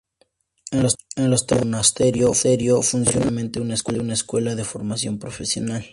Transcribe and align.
En 0.71 0.81
los 0.81 0.95
terrenos 1.45 1.45
del 1.47 1.59
monasterio 1.67 2.33
funciona 2.81 3.05
modernamente 3.29 3.59
una 3.61 4.13
escuela 4.15 4.55
de 4.55 4.63
formación 4.63 5.19
profesional. 5.19 5.85